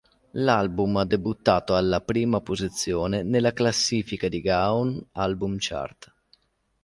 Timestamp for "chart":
5.59-6.11